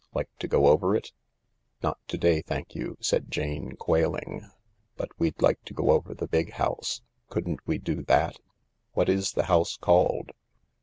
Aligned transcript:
Like 0.15 0.29
to 0.39 0.47
go 0.47 0.65
over 0.65 0.95
it?"" 0.95 1.11
Not 1.83 1.99
to 2.07 2.17
day, 2.17 2.41
thank 2.41 2.73
you,"said 2.73 3.29
Jane, 3.29 3.73
quailing," 3.75 4.49
but 4.97 5.09
we'd 5.19 5.39
like 5.43 5.61
to 5.65 5.75
go 5.75 5.91
over 5.91 6.15
the 6.15 6.25
big 6.27 6.53
house. 6.53 7.03
Couldn't 7.29 7.59
we 7.67 7.77
do 7.77 8.01
that? 8.05 8.39
What 8.93 9.09
is 9.09 9.33
the 9.33 9.43
house 9.45 9.77
called 9.77 10.31